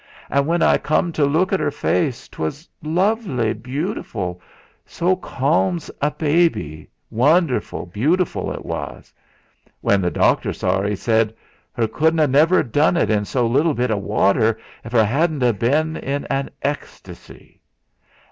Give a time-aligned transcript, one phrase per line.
[0.31, 4.41] An' when I come to luke at 'er face, 'twas luvly, butiful,
[4.83, 9.13] so calm's a baby's wonderful butiful et was.
[9.81, 11.35] When the doctor saw 'er, 'e said:
[11.77, 15.43] 'Er culdn' never a done it in that little bit o' watter ef' er 'adn't
[15.43, 17.59] a been in an extarsy.'